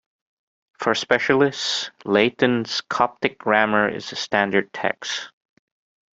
[0.79, 5.29] For specialists, Layton's Coptic grammar is a standard text.